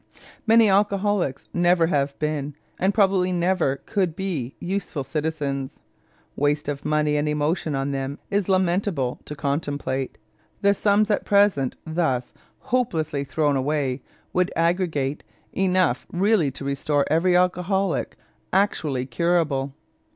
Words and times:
Many 0.47 0.67
alcoholics 0.67 1.47
never 1.53 1.85
have 1.85 2.17
been 2.17 2.55
and 2.79 2.91
probably 2.91 3.31
never 3.31 3.83
could 3.85 4.15
be 4.15 4.55
useful 4.59 5.03
citizens. 5.03 5.79
Waste 6.35 6.67
of 6.67 6.83
money 6.83 7.17
and 7.17 7.29
emotion 7.29 7.75
on 7.75 7.91
them 7.91 8.17
is 8.31 8.49
lamentable 8.49 9.19
to 9.25 9.35
contemplate; 9.35 10.17
the 10.63 10.73
sums 10.73 11.11
at 11.11 11.23
present 11.23 11.75
thus 11.85 12.33
hopelessly 12.73 13.23
thrown 13.23 13.55
away 13.55 14.01
would 14.33 14.51
aggregate 14.55 15.23
enough 15.53 16.07
really 16.11 16.49
to 16.49 16.65
restore 16.65 17.05
every 17.07 17.35
alcoholic 17.37 18.15
actually 18.51 19.05
curable. 19.05 19.75